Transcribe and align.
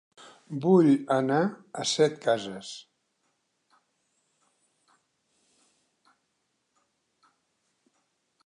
Vull 0.61 0.87
anar 1.15 1.41
a 1.81 1.85
Setcases 1.89 2.71